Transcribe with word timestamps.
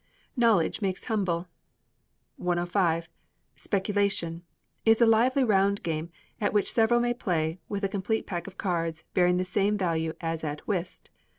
[KNOWLEDGE 0.35 0.81
MAKES 0.81 1.03
HUMBLE.] 1.03 1.47
105. 2.37 3.07
Speculation 3.55 4.41
is 4.83 4.99
a 4.99 5.05
lively 5.05 5.43
round 5.43 5.83
game, 5.83 6.09
at 6.41 6.53
which 6.53 6.73
several 6.73 6.99
may 6.99 7.13
play, 7.13 7.59
with 7.69 7.83
a 7.83 7.87
complete 7.87 8.25
pack 8.25 8.47
of 8.47 8.57
cards, 8.57 9.03
bearing 9.13 9.37
the 9.37 9.45
same 9.45 9.77
value 9.77 10.13
as 10.19 10.43
at 10.43 10.67
whist. 10.67 11.11